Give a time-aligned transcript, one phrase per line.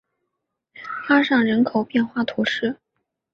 [1.09, 2.75] 阿尚人口变化图示